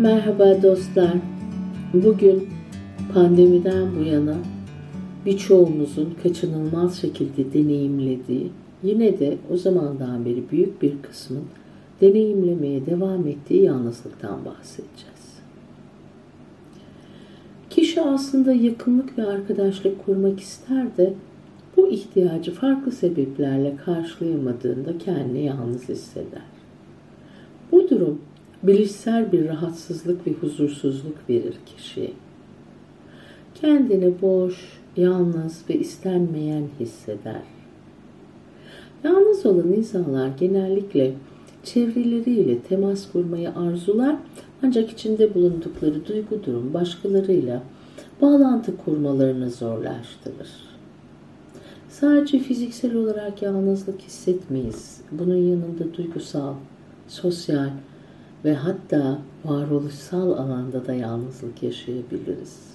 [0.00, 1.12] Merhaba dostlar.
[1.94, 2.48] Bugün
[3.14, 4.36] pandemiden bu yana
[5.26, 8.50] birçoğumuzun kaçınılmaz şekilde deneyimlediği,
[8.82, 11.44] yine de o zamandan beri büyük bir kısmın
[12.00, 15.38] deneyimlemeye devam ettiği yalnızlıktan bahsedeceğiz.
[17.70, 21.14] Kişi aslında yakınlık ve arkadaşlık kurmak ister de
[21.76, 26.42] bu ihtiyacı farklı sebeplerle karşılayamadığında kendini yalnız hisseder.
[27.72, 28.18] Bu durum
[28.62, 32.12] bilişsel bir rahatsızlık ve huzursuzluk verir kişiye.
[33.54, 37.42] Kendini boş, yalnız ve istenmeyen hisseder.
[39.04, 41.14] Yalnız olan insanlar genellikle
[41.64, 44.16] çevreleriyle temas kurmayı arzular
[44.62, 47.62] ancak içinde bulundukları duygu durum başkalarıyla
[48.22, 50.50] bağlantı kurmalarını zorlaştırır.
[51.88, 55.00] Sadece fiziksel olarak yalnızlık hissetmeyiz.
[55.12, 56.54] Bunun yanında duygusal,
[57.08, 57.70] sosyal
[58.44, 62.70] ve hatta varoluşsal alanda da yalnızlık yaşayabiliriz.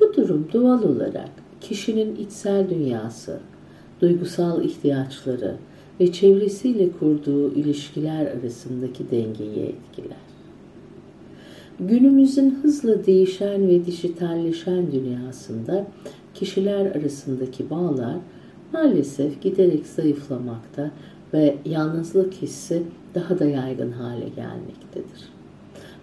[0.00, 3.40] Bu durum doğal olarak kişinin içsel dünyası,
[4.00, 5.56] duygusal ihtiyaçları
[6.00, 10.16] ve çevresiyle kurduğu ilişkiler arasındaki dengeyi etkiler.
[11.80, 15.86] Günümüzün hızla değişen ve dijitalleşen dünyasında
[16.34, 18.16] kişiler arasındaki bağlar
[18.72, 20.90] maalesef giderek zayıflamakta
[21.34, 22.82] ve yalnızlık hissi
[23.14, 25.28] daha da yaygın hale gelmektedir.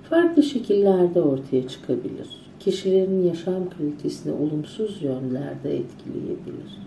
[0.09, 2.27] Farklı şekillerde ortaya çıkabilir.
[2.59, 6.79] Kişilerin yaşam kalitesini olumsuz yönlerde etkileyebilir.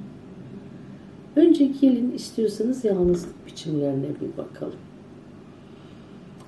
[1.37, 4.79] Önce gelin istiyorsanız yalnızlık biçimlerine bir bakalım.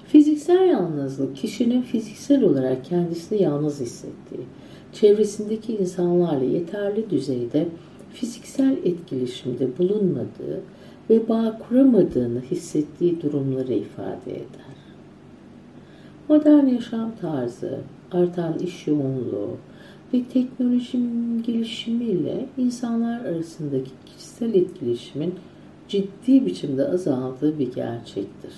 [0.06, 4.46] Fiziksel yalnızlık kişinin fiziksel olarak kendisini yalnız hissettiği,
[4.92, 7.68] çevresindeki insanlarla yeterli düzeyde
[8.12, 10.60] fiziksel etkileşimde bulunmadığı
[11.10, 14.72] ve bağ kuramadığını hissettiği durumları ifade eder.
[16.28, 17.78] Modern yaşam tarzı,
[18.12, 19.56] artan iş yoğunluğu
[20.14, 25.34] ve teknolojinin gelişimiyle insanlar arasındaki kişisel etkileşimin
[25.88, 28.52] ciddi biçimde azaldığı bir gerçektir.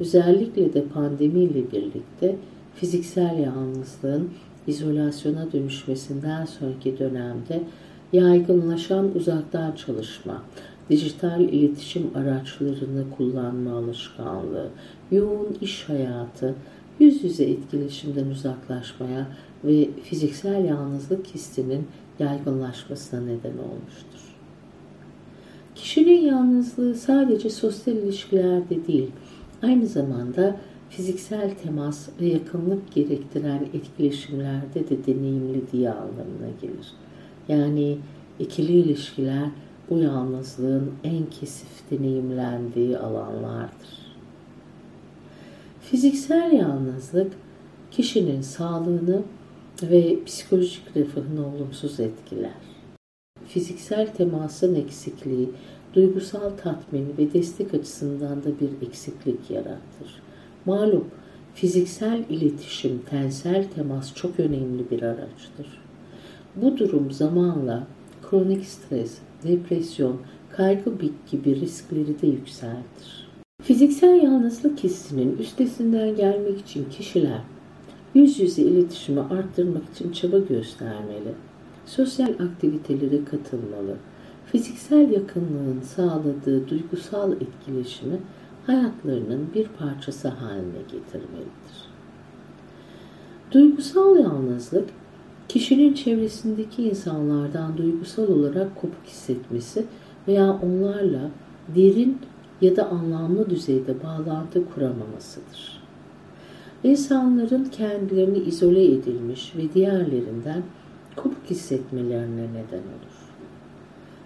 [0.00, 2.36] Özellikle de pandemiyle birlikte
[2.74, 4.30] fiziksel yalnızlığın
[4.66, 7.62] izolasyona dönüşmesinden sonraki dönemde
[8.12, 10.42] yaygınlaşan uzaktan çalışma,
[10.90, 14.68] dijital iletişim araçlarını kullanma alışkanlığı,
[15.10, 16.54] yoğun iş hayatı,
[17.00, 19.26] yüz yüze etkileşimden uzaklaşmaya
[19.64, 21.86] ve fiziksel yalnızlık hissinin
[22.18, 24.34] yaygınlaşmasına neden olmuştur.
[25.74, 29.10] Kişinin yalnızlığı sadece sosyal ilişkilerde değil,
[29.62, 30.56] aynı zamanda
[30.90, 36.92] fiziksel temas ve yakınlık gerektiren etkileşimlerde de deneyimlediği anlamına gelir.
[37.48, 37.98] Yani
[38.38, 39.48] ikili ilişkiler
[39.90, 44.04] bu yalnızlığın en kesif deneyimlendiği alanlardır.
[45.80, 47.32] Fiziksel yalnızlık
[47.90, 49.22] kişinin sağlığını
[49.82, 52.50] ve psikolojik refahını olumsuz etkiler.
[53.46, 55.50] Fiziksel temasın eksikliği,
[55.94, 60.22] duygusal tatmin ve destek açısından da bir eksiklik yaratır.
[60.66, 61.04] Malum
[61.54, 65.80] fiziksel iletişim, tensel temas çok önemli bir araçtır.
[66.56, 67.86] Bu durum zamanla
[68.30, 70.16] kronik stres, depresyon,
[70.56, 70.90] kaygı
[71.30, 73.28] gibi riskleri de yükseltir.
[73.62, 77.40] Fiziksel yalnızlık hissinin üstesinden gelmek için kişiler
[78.14, 81.34] yüz yüze iletişimi arttırmak için çaba göstermeli,
[81.86, 83.96] sosyal aktivitelere katılmalı,
[84.52, 88.18] fiziksel yakınlığın sağladığı duygusal etkileşimi
[88.66, 91.94] hayatlarının bir parçası haline getirmelidir.
[93.52, 94.88] Duygusal yalnızlık,
[95.54, 99.84] kişinin çevresindeki insanlardan duygusal olarak kopuk hissetmesi
[100.28, 101.30] veya onlarla
[101.76, 102.18] derin
[102.60, 105.82] ya da anlamlı düzeyde bağlantı kuramamasıdır.
[106.84, 110.62] İnsanların kendilerini izole edilmiş ve diğerlerinden
[111.16, 113.16] kopuk hissetmelerine neden olur.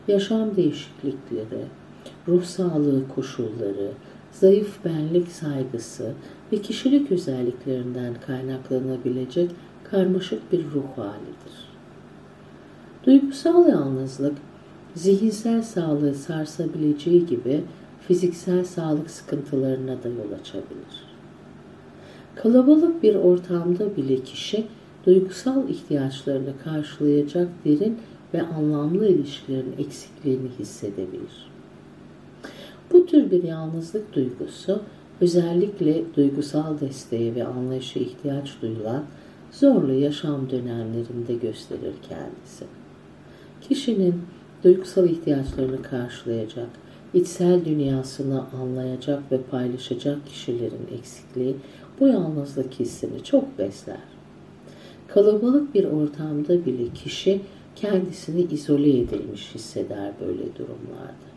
[0.09, 1.65] Yaşam değişiklikleri,
[2.29, 3.91] ruh sağlığı koşulları,
[4.33, 6.13] zayıf benlik saygısı
[6.53, 9.51] ve kişilik özelliklerinden kaynaklanabilecek
[9.91, 11.69] karmaşık bir ruh halidir.
[13.07, 14.35] Duygusal yalnızlık,
[14.95, 17.65] zihinsel sağlığı sarsabileceği gibi
[18.09, 21.09] fiziksel sağlık sıkıntılarına da yol açabilir.
[22.35, 24.67] Kalabalık bir ortamda bile kişi
[25.07, 27.99] duygusal ihtiyaçlarını karşılayacak derin
[28.35, 31.51] ve anlamlı ilişkilerin eksikliğini hissedebilir.
[32.93, 34.81] Bu tür bir yalnızlık duygusu
[35.21, 39.05] özellikle duygusal desteğe ve anlayışa ihtiyaç duyulan
[39.53, 42.65] zorlu yaşam dönemlerinde gösterir kendisi.
[43.61, 44.23] Kişinin
[44.65, 46.69] duygusal ihtiyaçlarını karşılayacak,
[47.15, 51.57] içsel dünyasını anlayacak ve paylaşacak kişilerin eksikliği
[52.01, 54.01] bu yalnızlık hissini çok besler.
[55.09, 57.41] Kalabalık bir ortamda bile kişi
[57.77, 61.29] kendisini izole edilmiş hisseder böyle durumlarda.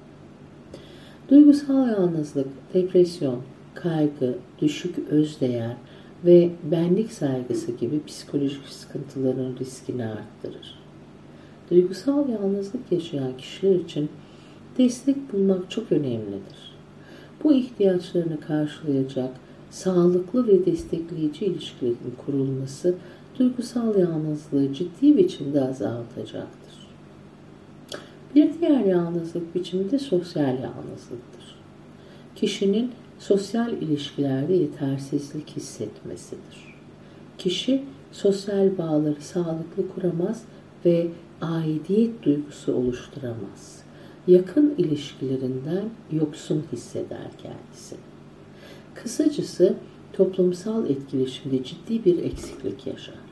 [1.29, 3.39] Duygusal yalnızlık, depresyon,
[3.73, 5.75] kaygı, düşük özdeğer
[6.25, 10.79] ve benlik saygısı gibi psikolojik sıkıntıların riskini arttırır.
[11.71, 14.09] Duygusal yalnızlık yaşayan kişiler için
[14.77, 16.71] destek bulmak çok önemlidir.
[17.43, 19.29] Bu ihtiyaçlarını karşılayacak
[19.69, 22.95] sağlıklı ve destekleyici ilişkilerin kurulması
[23.39, 26.71] duygusal yalnızlığı ciddi biçimde azaltacaktır.
[28.35, 31.55] Bir diğer yalnızlık biçimi de sosyal yalnızlıktır.
[32.35, 32.91] Kişinin
[33.21, 36.75] sosyal ilişkilerde yetersizlik hissetmesidir.
[37.37, 40.43] Kişi sosyal bağları sağlıklı kuramaz
[40.85, 41.07] ve
[41.41, 43.83] aidiyet duygusu oluşturamaz.
[44.27, 47.99] Yakın ilişkilerinden yoksun hisseder kendisini.
[48.93, 49.75] Kısacası
[50.13, 53.30] toplumsal etkileşimde ciddi bir eksiklik yaşar.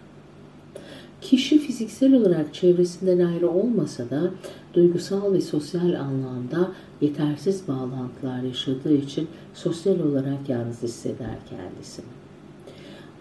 [1.22, 4.32] Kişi fiziksel olarak çevresinden ayrı olmasa da
[4.74, 6.72] duygusal ve sosyal anlamda
[7.02, 12.06] yetersiz bağlantılar yaşadığı için sosyal olarak yalnız hisseder kendisini.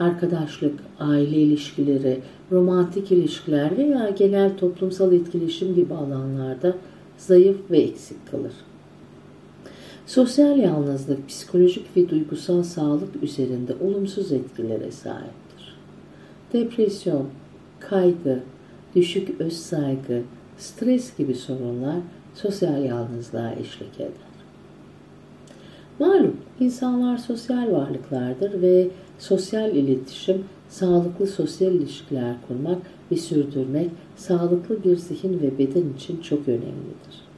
[0.01, 2.21] Arkadaşlık, aile ilişkileri,
[2.53, 6.77] romantik ilişkiler veya genel toplumsal etkileşim gibi alanlarda
[7.19, 8.53] zayıf ve eksik kalır.
[10.07, 15.77] Sosyal yalnızlık psikolojik ve duygusal sağlık üzerinde olumsuz etkilere sahiptir.
[16.53, 17.27] Depresyon,
[17.81, 18.41] kaygı,
[18.95, 20.23] düşük öz saygı,
[20.59, 21.97] stres gibi sorunlar
[22.35, 24.29] sosyal yalnızlığa eşlik eder.
[25.99, 28.89] Malum insanlar sosyal varlıklardır ve
[29.19, 32.79] sosyal iletişim, sağlıklı sosyal ilişkiler kurmak
[33.13, 37.29] ve sürdürmek sağlıklı bir zihin ve beden için çok önemlidir.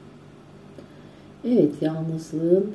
[1.45, 2.71] Evet, yalnızlığın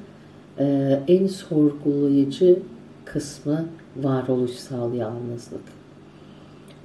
[0.59, 2.59] e, en sorgulayıcı
[3.05, 3.67] kısmı
[3.97, 5.63] varoluşsal yalnızlık.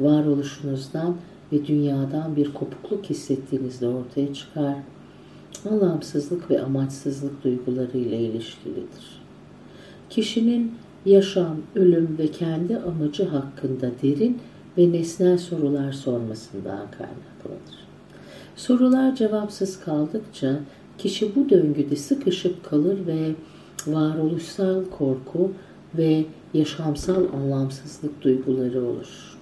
[0.01, 1.15] Varoluşunuzdan
[1.51, 4.75] ve dünyadan bir kopukluk hissettiğinizde ortaya çıkar.
[5.69, 9.21] Anlamsızlık ve amaçsızlık duyguları ile ilişkilidir.
[10.09, 10.71] Kişinin
[11.05, 14.39] yaşam, ölüm ve kendi amacı hakkında derin
[14.77, 17.81] ve nesnel sorular sormasından kaynaklanır.
[18.55, 20.59] Sorular cevapsız kaldıkça
[20.97, 23.31] kişi bu döngüde sıkışıp kalır ve
[23.87, 25.51] varoluşsal korku
[25.97, 29.40] ve yaşamsal anlamsızlık duyguları oluşur.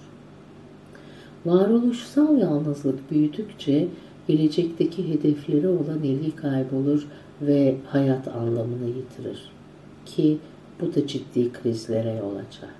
[1.46, 3.88] Varoluşsal yalnızlık büyüdükçe
[4.28, 7.06] gelecekteki hedefleri olan ilgi kaybolur
[7.42, 9.52] ve hayat anlamını yitirir.
[10.06, 10.38] Ki
[10.80, 12.70] bu da ciddi krizlere yol açar.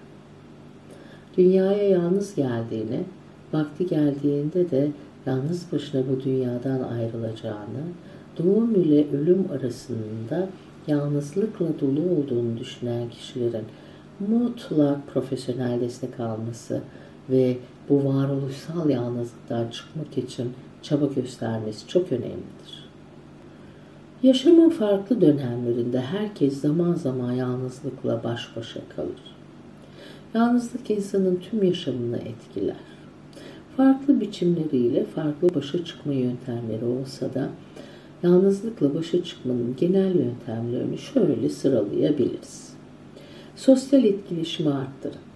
[1.37, 3.01] Dünyaya yalnız geldiğini,
[3.53, 4.91] vakti geldiğinde de
[5.27, 7.83] yalnız başına bu dünyadan ayrılacağını,
[8.39, 10.49] doğum ile ölüm arasında
[10.87, 13.65] yalnızlıkla dolu olduğunu düşünen kişilerin
[14.29, 16.81] mutlak profesyonel destek alması
[17.31, 17.57] ve
[17.91, 20.53] bu varoluşsal yalnızlıktan çıkmak için
[20.83, 22.91] çaba göstermesi çok önemlidir.
[24.23, 29.35] Yaşamın farklı dönemlerinde herkes zaman zaman yalnızlıkla baş başa kalır.
[30.35, 32.77] Yalnızlık insanın tüm yaşamını etkiler.
[33.77, 37.49] Farklı biçimleriyle farklı başa çıkma yöntemleri olsa da
[38.23, 42.73] yalnızlıkla başa çıkmanın genel yöntemlerini şöyle sıralayabiliriz.
[43.57, 45.30] Sosyal etkileşimi arttırın.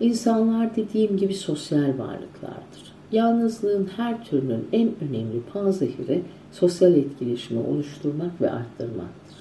[0.00, 2.94] İnsanlar dediğim gibi sosyal varlıklardır.
[3.12, 6.22] Yalnızlığın her türünün en önemli panzehiri
[6.52, 9.36] sosyal etkileşimi oluşturmak ve arttırmaktır.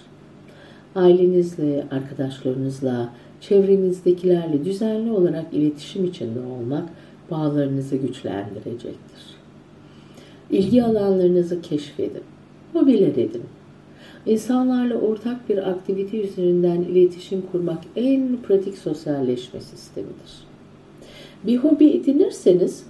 [0.96, 3.10] Ailenizle, arkadaşlarınızla,
[3.42, 6.90] çevrenizdekilerle düzenli olarak iletişim içinde olmak
[7.32, 9.24] bağlarınızı güçlendirecektir.
[10.50, 12.24] İlgi alanlarınızı keşfedin,
[12.74, 13.44] hobiler edin.
[14.26, 20.48] İnsanlarla ortak bir aktivite üzerinden iletişim kurmak en pratik sosyalleşme sistemidir.
[21.44, 22.84] Bir hobi edinirseniz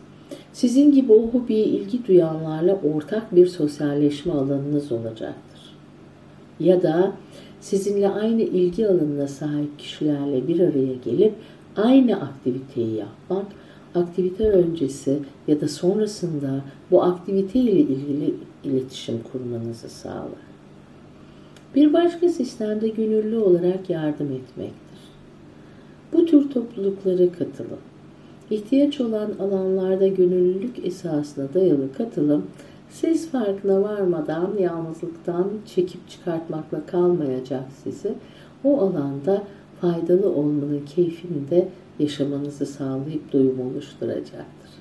[0.54, 5.76] sizin gibi o hobiye ilgi duyanlarla ortak bir sosyalleşme alanınız olacaktır.
[6.60, 7.14] Ya da
[7.62, 11.34] sizinle aynı ilgi alanına sahip kişilerle bir araya gelip
[11.76, 13.46] aynı aktiviteyi yapmak,
[13.96, 16.62] aktivite öncesi ya da sonrasında
[16.92, 20.53] bu aktivite ile ilgili iletişim kurmanızı sağlar.
[21.76, 25.00] Bir başka sistemde gönüllü olarak yardım etmektir.
[26.14, 27.80] Bu tür topluluklara katılın.
[28.52, 32.48] İhtiyaç olan alanlarda gönüllülük esasına dayalı katılım,
[32.90, 38.14] siz farkına varmadan yalnızlıktan çekip çıkartmakla kalmayacak sizi,
[38.64, 39.44] o alanda
[39.82, 41.68] faydalı olmanın keyfini de
[42.00, 44.72] yaşamanızı sağlayıp doyum oluşturacaktır.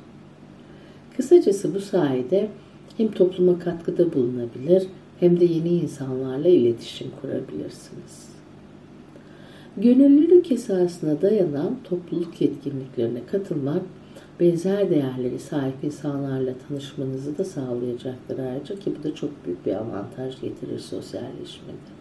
[1.17, 2.49] Kısacası bu sayede
[2.97, 4.87] hem topluma katkıda bulunabilir
[5.23, 8.29] hem de yeni insanlarla iletişim kurabilirsiniz.
[9.76, 13.83] Gönüllülük esasına dayanan topluluk etkinliklerine katılmak
[14.41, 20.41] benzer değerleri sahip insanlarla tanışmanızı da sağlayacaktır ayrıca ki bu da çok büyük bir avantaj
[20.41, 21.93] getirir sosyalleşmede.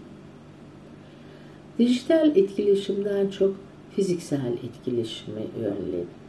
[1.80, 3.56] Dijital etkileşimden çok
[3.96, 6.21] fiziksel etkileşime yönlenin.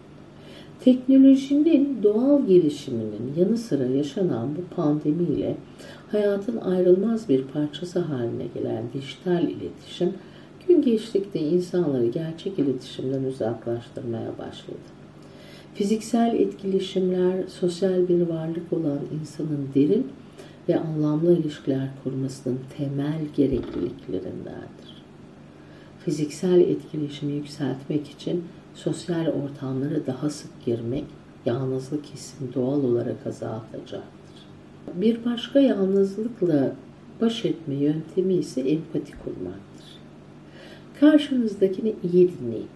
[0.85, 5.57] Teknolojinin doğal gelişiminin yanı sıra yaşanan bu pandemiyle
[6.13, 10.13] hayatın ayrılmaz bir parçası haline gelen dijital iletişim
[10.69, 14.79] gün geçtikçe insanları gerçek iletişimden uzaklaştırmaya başladı.
[15.75, 20.07] Fiziksel etkileşimler sosyal bir varlık olan insanın derin
[20.69, 25.03] ve anlamlı ilişkiler kurmasının temel gerekliliklerindendir.
[26.05, 31.05] Fiziksel etkileşimi yükseltmek için sosyal ortamlara daha sık girmek
[31.47, 34.03] yalnızlık hissini doğal olarak azaltacaktır.
[34.95, 36.73] Bir başka yalnızlıkla
[37.21, 39.87] baş etme yöntemi ise empati kurmaktır.
[41.01, 42.69] Karşınızdakini iyi dinleyin.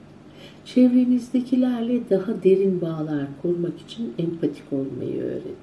[0.65, 5.57] Çevrenizdekilerle daha derin bağlar kurmak için empatik olmayı öğrenin.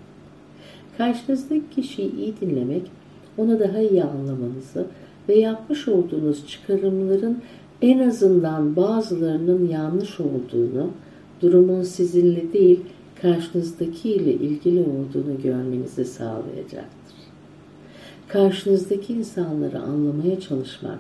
[0.98, 2.92] Karşınızdaki kişiyi iyi dinlemek,
[3.38, 4.86] onu daha iyi anlamanızı
[5.30, 7.42] ve yapmış olduğunuz çıkarımların
[7.84, 10.90] en azından bazılarının yanlış olduğunu,
[11.42, 12.80] durumun sizinle değil
[13.22, 17.16] karşınızdaki ile ilgili olduğunu görmenizi sağlayacaktır.
[18.28, 21.00] Karşınızdaki insanları anlamaya çalışmak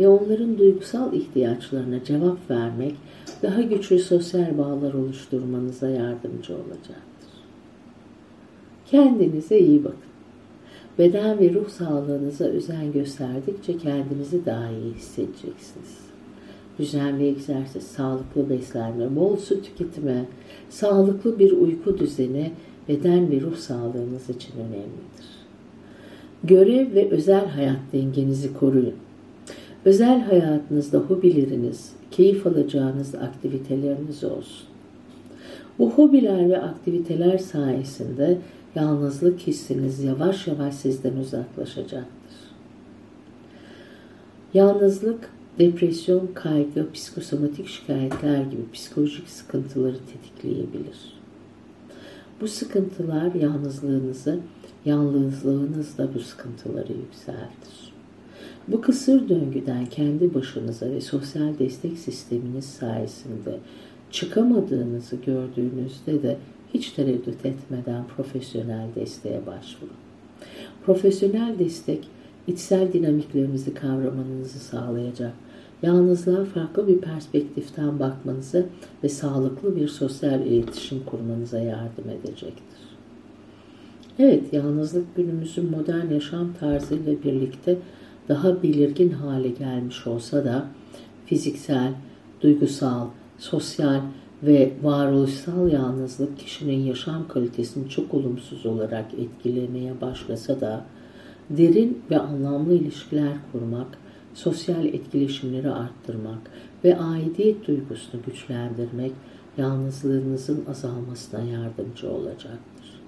[0.00, 2.94] ve onların duygusal ihtiyaçlarına cevap vermek
[3.42, 7.30] daha güçlü sosyal bağlar oluşturmanıza yardımcı olacaktır.
[8.90, 10.13] Kendinize iyi bakın.
[10.98, 16.04] Beden ve ruh sağlığınıza özen gösterdikçe kendinizi daha iyi hissedeceksiniz.
[16.78, 20.24] Düzenli egzersiz, sağlıklı beslenme, bol su tüketimi,
[20.70, 22.52] sağlıklı bir uyku düzeni
[22.88, 25.34] beden ve ruh sağlığınız için önemlidir.
[26.44, 28.94] Görev ve özel hayat dengenizi koruyun.
[29.84, 34.66] Özel hayatınızda hobileriniz, keyif alacağınız aktiviteleriniz olsun.
[35.78, 38.38] Bu hobiler ve aktiviteler sayesinde
[38.74, 42.34] yalnızlık hissiniz yavaş yavaş sizden uzaklaşacaktır.
[44.54, 51.14] Yalnızlık, depresyon, kaygı, psikosomatik şikayetler gibi psikolojik sıkıntıları tetikleyebilir.
[52.40, 54.38] Bu sıkıntılar yalnızlığınızı,
[54.84, 57.94] yalnızlığınız da bu sıkıntıları yükseltir.
[58.68, 63.58] Bu kısır döngüden kendi başınıza ve sosyal destek sisteminiz sayesinde
[64.10, 66.36] çıkamadığınızı gördüğünüzde de
[66.74, 69.96] hiç tereddüt etmeden profesyonel desteğe başvurun.
[70.86, 72.08] Profesyonel destek
[72.46, 75.32] içsel dinamiklerinizi kavramanızı sağlayacak.
[75.82, 78.66] Yalnızlığa farklı bir perspektiften bakmanızı
[79.04, 82.84] ve sağlıklı bir sosyal iletişim kurmanıza yardım edecektir.
[84.18, 87.78] Evet, yalnızlık günümüzün modern yaşam tarzıyla birlikte
[88.28, 90.66] daha belirgin hale gelmiş olsa da
[91.26, 91.92] fiziksel,
[92.40, 93.06] duygusal,
[93.38, 94.00] sosyal
[94.46, 100.84] ve varoluşsal yalnızlık kişinin yaşam kalitesini çok olumsuz olarak etkilemeye başlasa da
[101.50, 103.98] derin ve anlamlı ilişkiler kurmak,
[104.34, 106.50] sosyal etkileşimleri arttırmak
[106.84, 109.12] ve aidiyet duygusunu güçlendirmek
[109.58, 113.00] yalnızlığınızın azalmasına yardımcı olacaktır.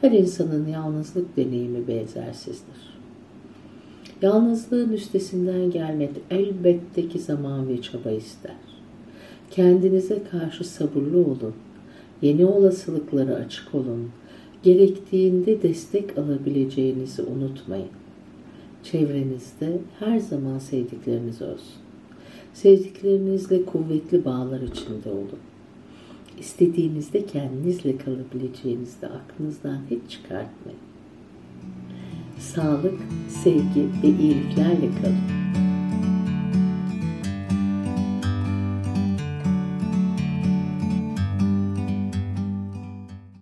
[0.00, 2.98] Her insanın yalnızlık deneyimi benzersizdir.
[4.22, 8.67] Yalnızlığın üstesinden gelmek elbette ki zaman ve çaba ister.
[9.50, 11.54] Kendinize karşı sabırlı olun.
[12.22, 14.10] Yeni olasılıklara açık olun.
[14.62, 17.88] Gerektiğinde destek alabileceğinizi unutmayın.
[18.82, 21.82] Çevrenizde her zaman sevdikleriniz olsun.
[22.54, 25.38] Sevdiklerinizle kuvvetli bağlar içinde olun.
[26.40, 30.80] İstediğinizde kendinizle kalabileceğinizde aklınızdan hiç çıkartmayın.
[32.38, 35.37] Sağlık, sevgi ve iyiliklerle kalın.